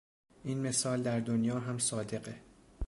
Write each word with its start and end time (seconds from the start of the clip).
این 0.43 0.61
مثال 0.67 1.01
در 1.03 1.19
دنیا 1.19 1.59
هم 1.59 1.77
صادقه. 1.79 2.35